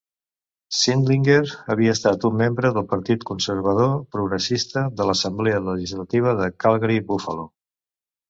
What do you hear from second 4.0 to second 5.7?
progressista de l'assemblea